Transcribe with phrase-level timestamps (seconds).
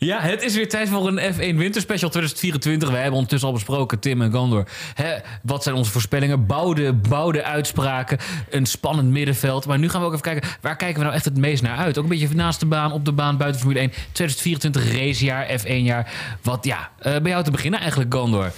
[0.00, 2.90] Ja, het is weer tijd voor een F1 Winterspecial 2024.
[2.90, 4.68] We hebben ondertussen al besproken, Tim en Gandor.
[4.94, 6.46] Hè, wat zijn onze voorspellingen?
[6.46, 8.18] Bouwde, bouwde uitspraken,
[8.50, 9.66] een spannend middenveld.
[9.66, 11.76] Maar nu gaan we ook even kijken, waar kijken we nou echt het meest naar
[11.76, 11.98] uit?
[11.98, 13.90] Ook een beetje naast de baan, op de baan, buiten Formule 1.
[14.12, 16.12] 2024 racejaar, F1-jaar.
[16.42, 18.52] Wat, ja, uh, bij jou te beginnen eigenlijk, Gandor.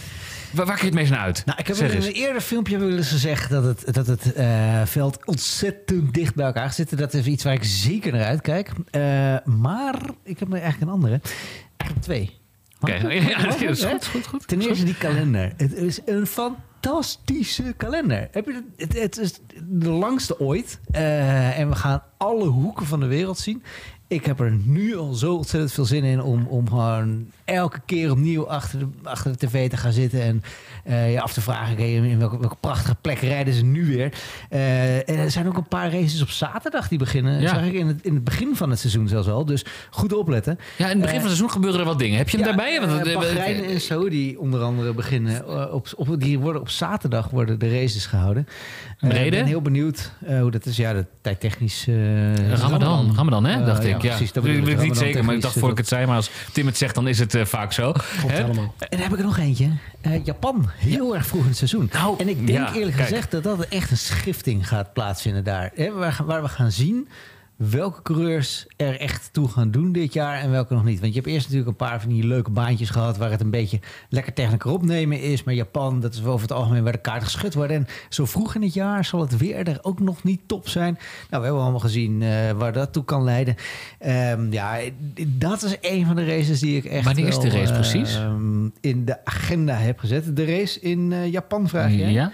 [0.53, 1.43] Waar, waar kijk je het meest naar uit?
[1.47, 4.83] Nou, ik heb in een eerder filmpje wel eens gezegd dat het, dat het uh,
[4.85, 6.99] veld ontzettend dicht bij elkaar zit.
[6.99, 8.71] Dat is iets waar ik zeker naar uitkijk.
[8.91, 9.03] Uh,
[9.45, 11.21] maar ik heb eigenlijk een andere.
[11.77, 12.39] Eigenlijk twee.
[12.81, 13.15] Oké, okay.
[13.15, 13.39] ja, ja,
[13.89, 14.49] goed, goed, goed.
[14.49, 15.53] Ten eerste die kalender.
[15.57, 18.29] Het is een fantastische kalender.
[18.31, 19.33] Heb je het, het, het is
[19.65, 20.81] de langste ooit.
[20.93, 23.63] Uh, en we gaan alle hoeken van de wereld zien.
[24.11, 28.11] Ik heb er nu al zo ontzettend veel zin in om, om gewoon elke keer
[28.11, 30.43] opnieuw achter de, achter de tv te gaan zitten en
[30.87, 34.13] uh, je af te vragen okay, in welke, welke, prachtige plek rijden ze nu weer.
[34.51, 37.41] Uh, en er zijn ook een paar races op zaterdag die beginnen.
[37.41, 37.49] Ja.
[37.49, 39.45] Zag ik in het, in het begin van het seizoen zelfs al.
[39.45, 40.59] Dus goed opletten.
[40.77, 42.19] Ja, in het begin uh, van het seizoen gebeuren er wat dingen.
[42.19, 42.81] Heb je hem ja, daarbij?
[42.81, 45.73] Want, Bahrein en Saudi onder andere beginnen.
[45.73, 48.47] op, op, die worden op zaterdag worden de races gehouden.
[48.99, 49.25] Reden?
[49.25, 50.77] Ik ben heel benieuwd hoe dat is.
[50.77, 51.87] Ja, de tijdtechnisch...
[52.51, 54.00] Ramadan, Ramadan hè, dacht ik.
[54.03, 54.33] Ja, precies.
[54.33, 56.07] Dat ik weet niet zeker, maar ik dacht voor ik het zei.
[56.07, 57.93] Maar als Tim het zegt, dan is het vaak zo.
[58.27, 59.71] En dan heb ik er nog eentje.
[60.25, 61.91] Japan, heel erg vroeg in het seizoen.
[61.93, 63.09] Nou, en ik denk ja, eerlijk kijk.
[63.09, 65.71] gezegd dat dat echt een schifting gaat plaatsvinden daar.
[65.75, 67.09] Hè, waar, waar we gaan zien
[67.69, 71.01] welke coureurs er echt toe gaan doen dit jaar en welke nog niet.
[71.01, 73.51] Want je hebt eerst natuurlijk een paar van die leuke baantjes gehad waar het een
[73.51, 75.45] beetje lekker elkaar opnemen is.
[75.45, 77.77] Maar Japan, dat is over het algemeen waar de kaarten geschud worden.
[77.77, 80.93] En zo vroeg in het jaar zal het weer er ook nog niet top zijn.
[80.95, 83.57] Nou, we hebben allemaal gezien uh, waar dat toe kan leiden.
[84.07, 84.79] Um, ja,
[85.27, 87.05] dat is een van de races die ik echt.
[87.05, 88.21] Wanneer is de race uh, precies?
[88.81, 90.37] in de agenda heb gezet.
[90.37, 92.07] De race in uh, Japan, vraag je.
[92.07, 92.33] Ja.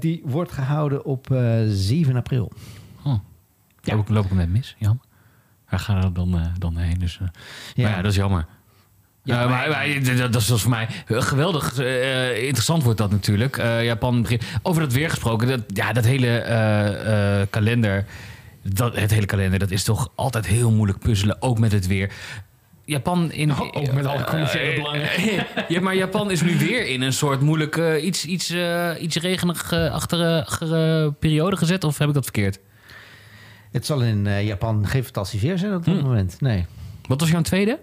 [0.00, 1.26] die wordt gehouden op
[1.66, 2.52] 7 april.
[3.82, 3.94] Ja.
[3.94, 5.00] Loop, loop ik net mis, Jan?
[5.68, 6.98] Waar gaan we dan, uh, dan heen?
[6.98, 7.28] Dus, uh,
[7.74, 7.82] ja.
[7.82, 8.46] Maar ja, dat is jammer.
[9.24, 11.78] Ja, uh, maar, maar, dat, dat is voor mij geweldig
[12.34, 13.56] interessant wordt dat natuurlijk.
[13.82, 15.48] Japan begint over dat weer gesproken.
[15.48, 18.06] Dat, ja, dat hele kalender,
[18.62, 22.12] dat, het hele kalender, dat is toch altijd heel moeilijk puzzelen, ook met het weer.
[22.84, 23.50] Japan in.
[23.50, 25.08] Oh, ook met alle commerciële belangen.
[25.68, 28.54] ja, maar Japan is nu weer in een soort moeilijke, iets, iets,
[29.00, 31.84] iets regenachtige periode gezet.
[31.84, 32.58] Of heb ik dat verkeerd?
[33.72, 36.02] Het zal in uh, Japan geen fantastisch weer zijn op dit Hm.
[36.02, 36.40] moment.
[36.40, 36.66] Nee.
[37.08, 37.78] Wat was jouw tweede?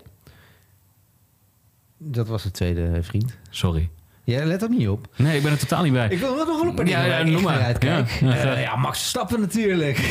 [1.98, 3.38] Dat was de tweede vriend.
[3.50, 3.90] Sorry.
[4.24, 5.08] Ja, let er niet op.
[5.16, 6.10] Nee, ik ben er totaal niet bij.
[6.10, 7.62] Ik wil er nog wel op Ja, ja, noem maar.
[7.62, 8.10] Uitkijk.
[8.10, 8.36] Ja.
[8.36, 9.98] Ja, ja, Max Stappen natuurlijk.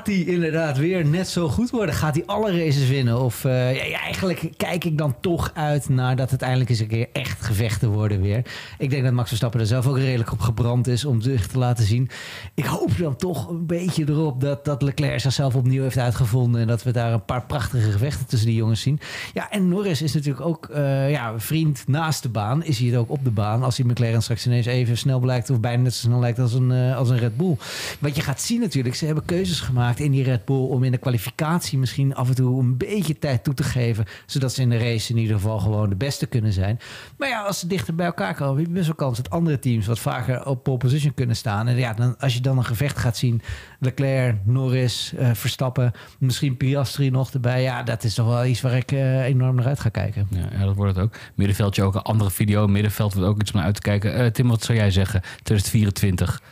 [0.00, 1.94] Gaat hij inderdaad weer net zo goed worden?
[1.94, 3.20] Gaat hij alle races winnen?
[3.20, 6.86] Of uh, ja, eigenlijk kijk ik dan toch uit naar dat het eindelijk eens een
[6.86, 8.42] keer echt gevechten worden weer.
[8.78, 11.58] Ik denk dat Max Verstappen er zelf ook redelijk op gebrand is om zich te
[11.58, 12.10] laten zien.
[12.54, 16.60] Ik hoop dan toch een beetje erop dat, dat Leclerc zichzelf opnieuw heeft uitgevonden.
[16.60, 19.00] En dat we daar een paar prachtige gevechten tussen die jongens zien.
[19.34, 22.64] Ja, en Norris is natuurlijk ook uh, ja, vriend naast de baan.
[22.64, 25.50] Is hij het ook op de baan als hij McLaren straks ineens even snel blijkt
[25.50, 27.56] of bijna net zo snel lijkt als een, uh, als een Red Bull.
[27.98, 30.90] Wat je gaat zien natuurlijk, ze hebben keuzes gemaakt in die Red Bull om in
[30.90, 34.70] de kwalificatie misschien af en toe een beetje tijd toe te geven, zodat ze in
[34.70, 36.78] de race in ieder geval gewoon de beste kunnen zijn.
[37.16, 39.58] Maar ja, als ze dichter bij elkaar komen, heb je best wel kans dat andere
[39.58, 41.68] teams wat vaker op pole position kunnen staan.
[41.68, 43.42] En ja, dan, als je dan een gevecht gaat zien,
[43.78, 48.76] Leclerc, Norris, uh, Verstappen, misschien Piastri nog erbij, ja, dat is toch wel iets waar
[48.76, 50.26] ik uh, enorm naar uit ga kijken.
[50.30, 51.14] Ja, ja, dat wordt het ook.
[51.34, 54.20] Middenveldje ook een andere video, middenveld wordt ook iets om uit te kijken.
[54.20, 55.20] Uh, Tim, wat zou jij zeggen?
[55.42, 56.42] 2024.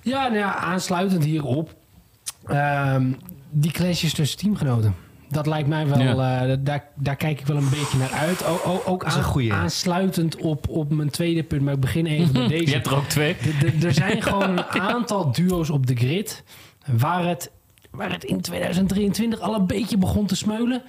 [0.00, 1.76] Ja, nou ja, aansluitend hierop.
[2.50, 3.16] Um,
[3.50, 4.94] die clashes tussen teamgenoten.
[5.28, 6.46] Dat lijkt mij wel, ja.
[6.46, 8.44] uh, daar, daar kijk ik wel een beetje naar uit.
[8.44, 12.48] O, o, ook aan, aansluitend op, op mijn tweede punt, maar ik begin even met
[12.58, 12.66] deze.
[12.66, 13.36] Je hebt er ook twee.
[13.60, 16.44] De, de, er zijn gewoon een aantal duo's op de grid
[16.86, 17.50] waar het,
[17.90, 20.82] waar het in 2023 al een beetje begon te smeulen.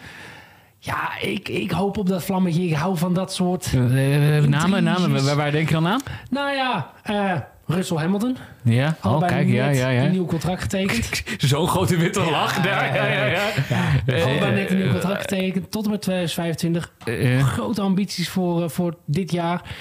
[0.79, 2.63] Ja, ik, ik hoop op dat vlammetje.
[2.63, 3.71] Ik hou van dat soort...
[3.73, 6.01] Uh, namen, namen, waar, waar denk je dan aan?
[6.29, 7.35] Nou ja, uh,
[7.69, 8.37] Russell Hamilton.
[8.63, 10.03] Ja, oh, kijk, ja, ja, ja.
[10.03, 11.23] een nieuw contract getekend.
[11.49, 12.95] Zo'n grote witte lach ja, daar.
[12.95, 13.47] Ja, ja, ja.
[13.69, 14.01] ja.
[14.05, 14.23] ja.
[14.23, 16.93] Allebei net een nieuw contract getekend tot en met 2025.
[17.05, 19.75] Uh, Grote ambities voor, uh, voor dit jaar.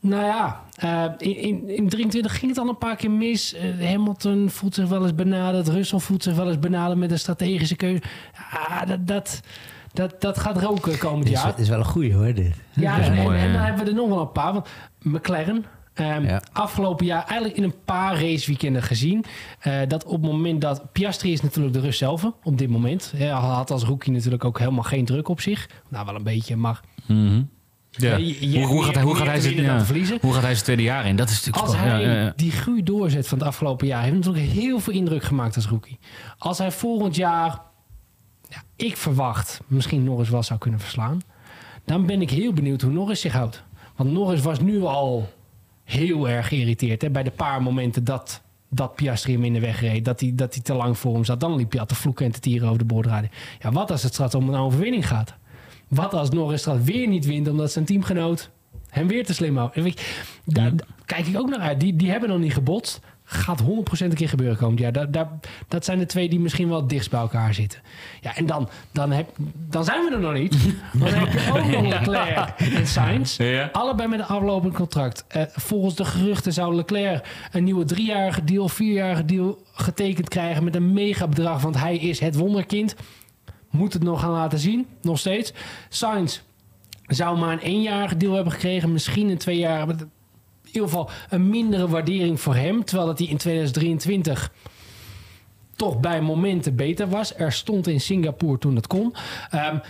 [0.00, 3.54] Nou ja, uh, in, in, in 23 ging het al een paar keer mis.
[3.54, 5.68] Uh, Hamilton voelt zich wel eens benaderd.
[5.68, 8.02] Russell voelt zich wel eens benaderd met een strategische keuze.
[8.50, 9.06] Ja, dat...
[9.06, 9.40] dat
[9.92, 11.46] dat, dat gaat roken komend jaar.
[11.46, 12.54] Het is wel een goeie hoor, dit.
[12.70, 14.52] Ja, en, mooi, en, en dan hebben we er nog wel een paar.
[14.52, 14.68] Want
[15.02, 15.64] McLaren,
[16.00, 16.42] Um, ja.
[16.52, 19.24] Afgelopen jaar eigenlijk in een paar raceweekenden gezien.
[19.66, 23.12] Uh, dat op het moment dat Piastri is natuurlijk de rust zelf op dit moment.
[23.16, 25.68] Hij had als rookie natuurlijk ook helemaal geen druk op zich.
[25.88, 26.80] Nou, wel een beetje, maar...
[27.06, 27.48] Mm -hmm.
[27.90, 28.16] Ja.
[28.16, 29.84] Je, je, hoe, hoe, gaat hij, hoe, gaat hij zijn, ja.
[30.20, 31.16] hoe gaat hij zijn tweede jaar in?
[31.16, 34.02] Dat is natuurlijk Als hij ja, ja, die groei doorzet van het afgelopen jaar...
[34.02, 35.98] heeft natuurlijk heel veel indruk gemaakt als rookie.
[36.38, 37.60] Als hij volgend jaar
[38.48, 41.20] ja, ik verwacht misschien Norris wel zou kunnen verslaan.
[41.84, 43.62] Dan ben ik heel benieuwd hoe Norris zich houdt.
[43.96, 45.28] Want Norris was nu al
[45.90, 47.02] heel erg geïrriteerd.
[47.02, 47.10] Hè?
[47.10, 50.04] Bij de paar momenten dat, dat Piastri hem in de weg reed.
[50.04, 51.40] Dat hij, dat hij te lang voor hem zat.
[51.40, 53.28] Dan liep hij al te vloeken en te tieren over de boordradio.
[53.60, 55.34] Ja, wat als het straks om een overwinning gaat?
[55.88, 58.50] Wat als Norris straks weer niet wint omdat zijn teamgenoot
[58.88, 59.74] hem weer te slim houdt?
[59.74, 61.80] Daar, daar kijk ik ook naar uit.
[61.80, 63.00] Die, die hebben nog niet gebotst
[63.30, 63.66] gaat 100%
[63.98, 64.92] een keer gebeuren komend jaar.
[64.92, 65.28] Dat, dat,
[65.68, 67.80] dat zijn de twee die misschien wel dichtst bij elkaar zitten.
[68.20, 69.28] Ja, en dan, dan, heb,
[69.68, 70.56] dan zijn we er nog niet.
[70.92, 73.36] Dan heb je ook nog Leclerc en Sainz.
[73.36, 73.68] Ja.
[73.72, 75.24] Allebei met een aflopend contract.
[75.36, 80.74] Uh, volgens de geruchten zou Leclerc een nieuwe driejarige deal, vierjarige deal getekend krijgen met
[80.74, 81.62] een mega bedrag.
[81.62, 82.94] Want hij is het wonderkind.
[83.70, 85.52] Moet het nog gaan laten zien, nog steeds.
[85.88, 86.40] Sainz
[87.06, 88.92] zou maar een eenjarige deal hebben gekregen.
[88.92, 90.08] Misschien een tweejarige
[90.74, 92.84] ieder geval een mindere waardering voor hem.
[92.84, 94.52] Terwijl dat hij in 2023
[95.76, 97.36] toch bij momenten beter was.
[97.36, 99.14] Er stond in Singapore toen het kon.
[99.54, 99.80] Um,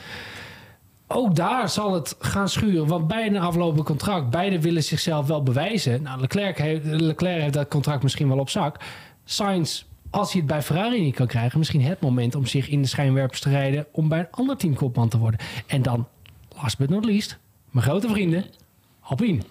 [1.06, 2.86] ook daar zal het gaan schuren.
[2.86, 6.02] Want bij een aflopend contract, beide willen zichzelf wel bewijzen.
[6.02, 8.80] Nou, Leclerc heeft, Leclerc heeft dat contract misschien wel op zak.
[9.24, 12.82] Sainz, als hij het bij Ferrari niet kan krijgen, misschien het moment om zich in
[12.82, 15.40] de schijnwerpers te rijden om bij een ander team kopman te worden.
[15.66, 16.06] En dan,
[16.62, 17.38] last but not least,
[17.70, 18.44] mijn grote vrienden,
[19.00, 19.42] Alpine.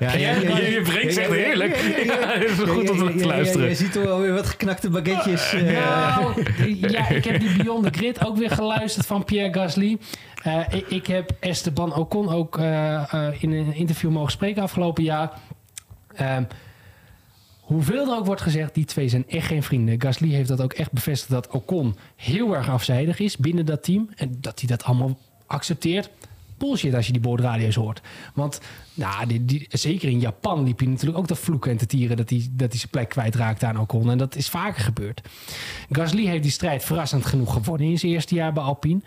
[0.00, 1.76] Ja, je brengt zegt heerlijk.
[2.38, 3.68] Het is goed om te luisteren.
[3.68, 5.54] Je ziet toch wel weer wat geknakte baguetjes.
[5.54, 5.62] Uh.
[5.62, 6.44] Nou,
[6.90, 9.98] ja, ik heb die Beyond the Grid ook weer geluisterd van Pierre Gasly.
[10.46, 13.02] Uh, ik, ik, heb Esteban Ocon ook uh,
[13.38, 15.32] in een interview mogen spreken afgelopen jaar.
[16.20, 16.46] Um,
[17.60, 20.00] hoeveel er ook wordt gezegd, die twee zijn echt geen vrienden.
[20.00, 24.10] Gasly heeft dat ook echt bevestigd dat Ocon heel erg afzijdig is binnen dat team.
[24.16, 26.10] En dat hij dat allemaal accepteert
[26.58, 28.00] bullshit als je die boordradio's hoort.
[28.34, 28.60] Want
[28.94, 32.16] nou, die, die, zeker in Japan liep hij natuurlijk ook te vloeken en te tieren
[32.16, 34.10] dat hij, dat hij zijn plek kwijtraakte aan Ocon.
[34.10, 35.22] En dat is vaker gebeurd.
[35.90, 39.00] Gasly heeft die strijd verrassend genoeg gewonnen in zijn eerste jaar bij Alpine.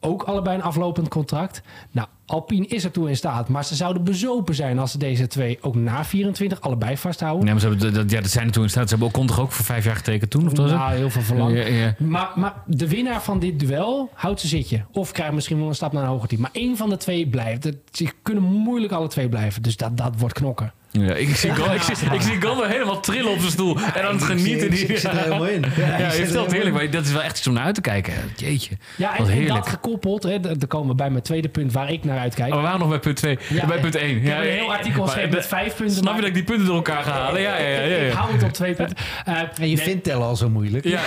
[0.00, 1.62] Ook allebei een aflopend contract.
[1.90, 3.48] Nou, Alpine is ertoe in staat.
[3.48, 7.44] Maar ze zouden bezopen zijn als ze deze twee ook na 24 allebei vasthouden.
[7.44, 8.88] Nee, maar ze hebben, dat, ja, dat zijn ertoe in staat.
[8.88, 10.46] Ze hebben ook toch ook voor vijf jaar getekend toen?
[10.46, 11.56] Of was nou, heel veel verlang.
[11.56, 11.94] Ja, ja.
[11.98, 14.84] Maar, maar de winnaar van dit duel houdt ze zitje.
[14.92, 16.40] Of krijgt misschien wel een stap naar een hoger team.
[16.40, 17.68] Maar één van de twee blijft.
[17.92, 19.62] Ze kunnen moeilijk alle twee blijven.
[19.62, 20.72] Dus dat, dat wordt knokken.
[20.90, 24.06] Ja, ik zie Gal, ik zie, ik zie Gal helemaal trillen op zijn stoel en
[24.06, 24.72] aan het genieten.
[24.72, 25.64] Ik, ik, zit er helemaal in.
[25.76, 27.80] Ja, ja je vertelt heerlijk, maar dat is wel echt iets om naar uit te
[27.80, 28.14] kijken.
[28.36, 31.92] Jeetje, Ja, en, en dat gekoppeld, hè, dan komen we bij mijn tweede punt waar
[31.92, 32.50] ik naar uitkijk.
[32.50, 34.22] Oh, we waren nog bij punt 2, ja, bij punt 1.
[34.22, 35.96] Ja, een heel artikel geschreven met vijf punten.
[35.96, 37.40] Snap je dat ik die punten door elkaar ga halen?
[37.40, 37.80] Ja, ja, ja.
[37.80, 38.96] ja, Ik hou het op twee punten.
[39.28, 39.78] Uh, en je nee.
[39.78, 40.84] vindt tellen al zo moeilijk.
[40.84, 41.00] Ja,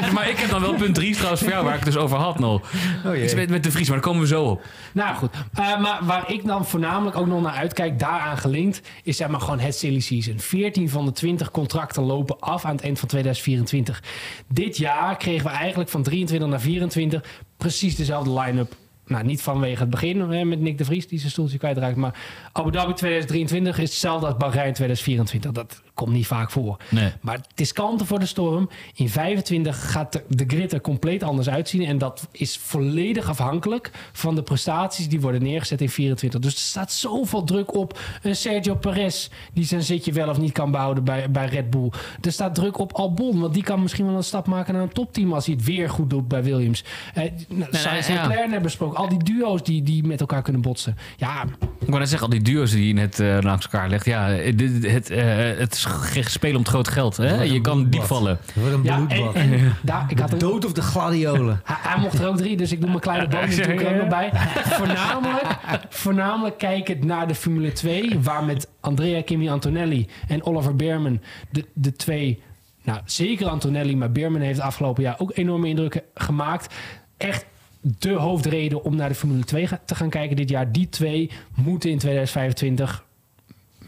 [0.00, 2.02] nou, maar ik heb dan wel punt 3 trouwens voor jou, waar ik het dus
[2.02, 2.62] over had nog.
[3.06, 4.62] Oh, Iets met, met de Vries, maar daar komen we zo op.
[4.92, 9.16] Nou goed, uh, maar waar ik dan voornamelijk ook nog naar uitkijk, daaraan gelinkt, is
[9.16, 10.38] zeg maar gewoon het silly season.
[10.38, 14.02] 14 van de 20 contracten lopen af aan het eind van 2024.
[14.48, 17.24] Dit jaar kregen we eigenlijk van 23 naar 24
[17.56, 18.76] precies dezelfde line-up
[19.08, 21.96] nou, niet vanwege het begin hè, met Nick de Vries die zijn stoeltje kwijtraakt.
[21.96, 22.18] Maar
[22.52, 25.52] Abu Dhabi 2023 is hetzelfde als Bahrein 2024.
[25.52, 26.76] Dat komt niet vaak voor.
[26.88, 27.12] Nee.
[27.20, 28.68] Maar het is kanten voor de storm.
[28.94, 31.84] In 25 gaat de, grid er compleet anders uitzien.
[31.84, 36.40] En dat is volledig afhankelijk van de prestaties die worden neergezet in 24.
[36.40, 39.28] Dus er staat zoveel druk op een Sergio Perez...
[39.52, 41.90] die zijn zitje wel of niet kan behouden bij, bij Red Bull.
[42.20, 44.92] Er staat druk op Albon, want die kan misschien wel een stap maken naar een
[44.92, 45.32] topteam...
[45.32, 46.84] als hij het weer goed doet bij Williams.
[47.14, 50.62] Eh, nou, nee, nee, Sinclair hebben besproken al die duo's die, die met elkaar kunnen
[50.62, 50.96] botsen.
[51.16, 51.44] Ja.
[51.80, 54.04] Ik wou net zeggen, al die duo's die je net uh, langs elkaar legt.
[54.04, 55.18] Ja, het, het, uh,
[55.58, 57.16] het is spelen om het groot geld.
[57.16, 57.42] Hè?
[57.42, 58.38] Je kan diep vallen.
[58.54, 59.18] Wat een bloedbad.
[59.18, 61.60] Ja, en, en, daar, ik had dood of de gladiolen.
[61.64, 64.08] Hij, hij, mocht er ook drie, dus ik doe mijn kleine bonus natuurlijk ook nog
[64.08, 64.30] bij.
[64.78, 71.20] Voornamelijk, voornamelijk kijken naar de Formule 2, waar met Andrea Kimi Antonelli en Oliver Beerman
[71.50, 72.42] de, de twee...
[72.82, 76.74] Nou, zeker Antonelli, maar Beerman heeft afgelopen jaar ook enorme indrukken gemaakt.
[77.16, 77.46] Echt
[77.80, 80.72] de hoofdreden om naar de Formule 2 te gaan kijken dit jaar.
[80.72, 83.04] Die twee moeten in 2025,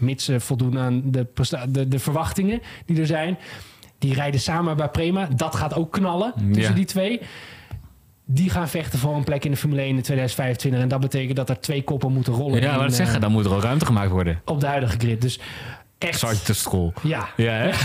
[0.00, 1.26] mits ze voldoen aan de,
[1.69, 3.38] de, de verwachtingen die er zijn.
[3.99, 5.28] Die rijden samen bij Prema.
[5.37, 6.78] Dat gaat ook knallen tussen ja.
[6.78, 7.21] die twee.
[8.25, 10.80] Die gaan vechten voor een plek in de Formule 1 in 2025.
[10.80, 12.61] En dat betekent dat er twee koppen moeten rollen.
[12.61, 14.40] Ja, maar dat zeggen, dan moet er ook ruimte gemaakt worden.
[14.45, 15.21] Op de huidige grid.
[15.21, 15.40] Dus
[16.09, 16.50] Echt.
[16.52, 16.92] School.
[17.02, 17.28] Ja.
[17.37, 17.71] ja hè?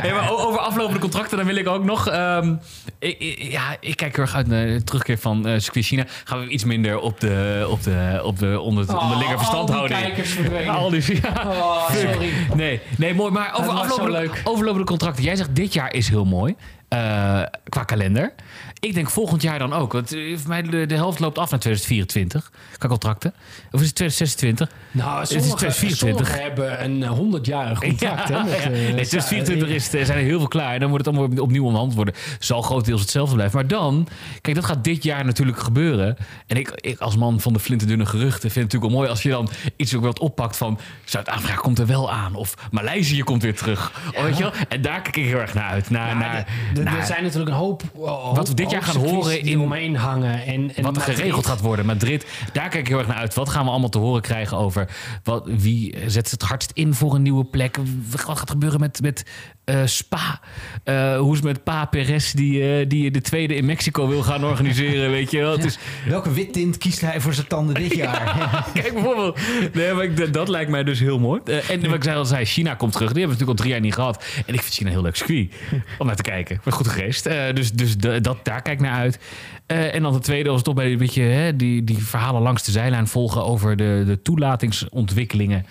[0.00, 2.12] hey, maar over aflopende contracten, dan wil ik ook nog...
[2.12, 2.60] Um,
[2.98, 6.04] ik, ja, ik kijk heel erg uit naar de terugkeer van uh, circuit China.
[6.24, 10.00] Gaan we iets minder op de, op de, op de onder, oh, onderlinge verstandhouding.
[10.00, 10.74] Al die kijkers verdwenen.
[10.74, 11.42] Al die, ja.
[11.46, 12.32] Oh, sorry.
[12.54, 13.32] Nee, nee, mooi.
[13.32, 15.24] Maar over aflopende, overlopende contracten.
[15.24, 16.54] Jij zegt dit jaar is heel mooi.
[16.88, 18.32] Uh, qua kalender.
[18.80, 19.92] Ik denk volgend jaar dan ook.
[19.92, 22.50] Want voor mij de, de helft loopt af naar 2024.
[22.78, 23.34] Qua contracten.
[23.70, 24.70] Of is het 2026?
[24.90, 26.40] Nou, het is 2024.
[26.40, 28.28] hebben een 100-jarig contract.
[28.28, 30.74] Ja, hè, met, uh, nee, 2024 is, zijn er heel veel klaar.
[30.74, 32.14] En dan wordt het allemaal opnieuw onderhand worden.
[32.38, 33.56] Zal grotendeels hetzelfde blijven.
[33.56, 34.08] Maar dan,
[34.40, 36.16] kijk, dat gaat dit jaar natuurlijk gebeuren.
[36.46, 39.22] En ik, ik als man van de flinterdunne geruchten vind het natuurlijk wel mooi als
[39.22, 42.34] je dan iets ook wat oppakt van Zuid-Afrika komt er wel aan.
[42.34, 43.92] Of Maleisië komt weer terug.
[44.12, 44.22] Ja.
[44.22, 44.52] Weet je wel?
[44.68, 45.90] En daar kijk ik heel erg naar uit.
[45.90, 46.46] Naar, naar,
[46.84, 50.44] er zijn natuurlijk een hoop, hoop wat we dit jaar gaan horen in omheen hangen.
[50.44, 51.86] En, en wat er geregeld gaat worden.
[51.86, 53.34] Madrid, daar kijk ik heel erg naar uit.
[53.34, 54.88] Wat gaan we allemaal te horen krijgen over
[55.22, 57.78] wat, wie zet het hardst in voor een nieuwe plek?
[58.10, 59.24] Wat gaat gebeuren met, met
[59.66, 60.40] uh, Spa.
[60.84, 64.22] Uh, hoe is het met Pa Perez, die, uh, die de tweede in Mexico wil
[64.22, 65.52] gaan organiseren, weet je wel.
[65.52, 65.78] Het is...
[66.08, 68.38] Welke wittint kiest hij voor zijn tanden dit jaar?
[68.38, 69.38] Ja, kijk bijvoorbeeld.
[69.72, 71.40] Nee, maar ik, dat lijkt mij dus heel mooi.
[71.44, 73.12] en wat ik zei al zei, China komt terug.
[73.12, 74.24] Die hebben we natuurlijk al drie jaar niet gehad.
[74.46, 75.52] En ik vind China een heel leuk circuit
[75.98, 76.60] om naar te kijken.
[76.66, 77.24] Wat goed geweest.
[77.54, 79.18] dus dus de, dat, daar kijk naar uit.
[79.66, 82.70] en dan de tweede was toch bij een beetje hè, die, die verhalen langs de
[82.70, 85.66] zijlijn volgen over de, de toelatingsontwikkelingen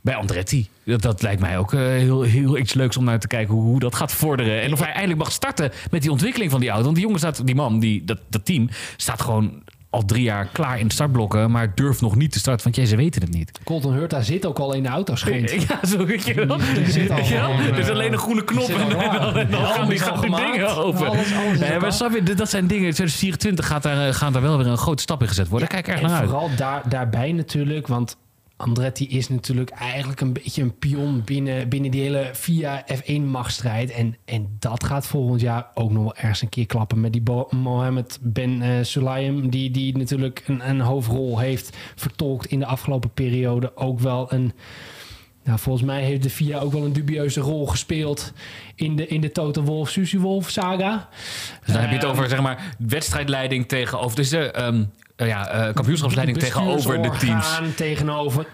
[0.00, 0.68] bij Andretti.
[0.84, 3.62] Dat, dat lijkt mij ook uh, heel, heel iets leuks om naar te kijken hoe,
[3.62, 4.62] hoe, dat gaat vorderen.
[4.62, 6.84] En of hij eindelijk mag starten met die ontwikkeling van die auto.
[6.84, 10.46] Want die jongen staat, die man, die, dat, dat team, staat gewoon al drie jaar
[10.52, 13.30] klaar in de startblokken, maar durft nog niet te starten, want jij, ze weten het
[13.30, 13.60] niet.
[13.64, 15.50] Colton Hurta zit ook al in de auto schond.
[15.68, 16.58] Ja, zo weet je wel.
[16.74, 19.88] Die zit al ja, er is alleen een groene knop en, dan, en dan gaan
[19.88, 21.08] die, gaan die dingen open.
[21.08, 22.92] Alles, alles nee, maar snap je, dat zijn dingen.
[22.92, 25.68] 2024 gaat daar, gaan daar wel weer een grote stap in gezet worden.
[25.70, 26.28] Ja, Kijk erg naar uit.
[26.28, 28.16] Vooral daar, daarbij natuurlijk, want
[28.60, 33.90] Andretti is natuurlijk eigenlijk een beetje een pion binnen, binnen die hele VIA F1-machtsstrijd.
[33.90, 37.22] En, en dat gaat volgend jaar ook nog wel ergens een keer klappen met die
[37.50, 39.50] Mohammed Ben uh, Sulayem.
[39.50, 43.76] Die, die natuurlijk een, een hoofdrol heeft vertolkt in de afgelopen periode.
[43.76, 44.52] Ook wel een...
[45.44, 48.32] Nou, volgens mij heeft de FIA ook wel een dubieuze rol gespeeld
[48.74, 51.08] in de, in de Toto Wolf, Susie Wolf saga.
[51.64, 54.16] Dus dan heb je het over zeg maar wedstrijdleiding tegenover.
[54.16, 54.90] Dus de um,
[55.26, 57.60] ja, uh, kampioenschapsleiding tegenover de teams.
[57.76, 58.46] Tegenover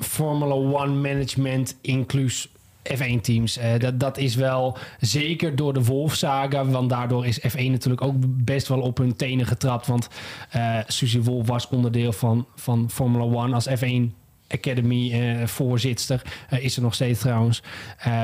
[0.00, 2.48] Formula One management, inclus
[2.92, 3.58] F1 teams.
[3.58, 6.64] Uh, dat, dat is wel zeker door de Wolf-saga.
[6.64, 9.86] Want daardoor is F1 natuurlijk ook best wel op hun tenen getrapt.
[9.86, 10.08] Want
[10.56, 14.14] uh, Suzy Wolf was onderdeel van, van Formula One als F1
[14.48, 16.22] Academy uh, voorzitter.
[16.50, 17.62] is er nog steeds trouwens.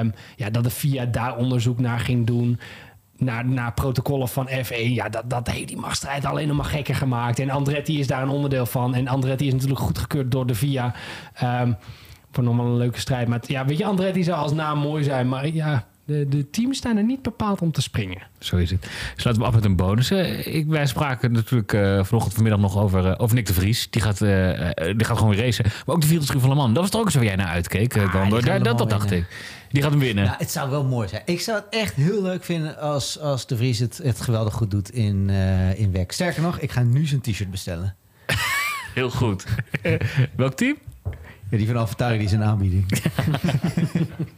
[0.00, 2.60] Um, ja, dat de FIA daar onderzoek naar ging doen
[3.20, 4.76] naar, naar protocollen van F1.
[4.76, 7.38] Ja, dat, dat heeft die machtsstrijd alleen nog maar gekker gemaakt.
[7.38, 8.94] En Andretti is daar een onderdeel van.
[8.94, 10.94] En Andretti is natuurlijk goedgekeurd door de VIA.
[11.42, 11.76] Um,
[12.32, 13.28] voor nog wel een leuke strijd.
[13.28, 15.28] Maar ja, weet je, Andretti zou als naam mooi zijn.
[15.28, 18.22] Maar ja, de, de teams staan er niet bepaald om te springen.
[18.38, 18.86] Zo is het.
[19.16, 20.10] Sluiten we af met een bonus.
[20.10, 23.90] Ik, wij spraken natuurlijk uh, vanochtend vanmiddag nog over, uh, over Nick de Vries.
[23.90, 24.28] Die gaat, uh,
[24.96, 25.64] die gaat gewoon weer racen.
[25.64, 26.72] Maar ook de 24 van Le Mans.
[26.72, 29.26] Dat was toch ook zo waar jij naar uitkeek, ah, Daar, dat, dat dacht ik.
[29.70, 30.24] Die gaat hem winnen.
[30.24, 31.22] Nou, het zou wel mooi zijn.
[31.24, 34.70] Ik zou het echt heel leuk vinden als, als de Vries het, het geweldig goed
[34.70, 36.12] doet in, uh, in WEC.
[36.12, 37.96] Sterker nog, ik ga nu zijn t-shirt bestellen.
[38.94, 39.44] heel goed.
[40.36, 40.76] Welk team?
[41.50, 42.86] Ja, die van Alphatauri, die is een aanbieding.